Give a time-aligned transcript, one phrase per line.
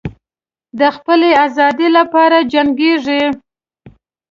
[0.79, 3.23] د خپلې آزادۍ لپاره جنګیږي.